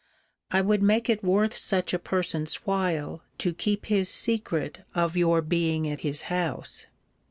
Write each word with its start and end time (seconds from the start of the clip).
I 0.49 0.61
would 0.61 0.81
make 0.81 1.11
it 1.11 1.23
worth 1.23 1.55
such 1.55 1.93
a 1.93 1.99
person's 1.99 2.55
while 2.65 3.21
to 3.37 3.53
keep 3.53 3.85
his 3.85 4.09
secret 4.09 4.79
of 4.95 5.15
your 5.15 5.43
being 5.43 5.87
at 5.87 5.99
his 5.99 6.23
house. 6.23 6.87